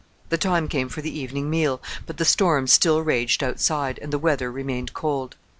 [0.29, 4.17] The time came for the evening meal; but the storm still raged outside and the
[4.17, 5.35] weather remained cold.